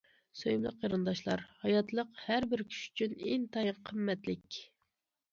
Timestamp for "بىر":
2.53-2.63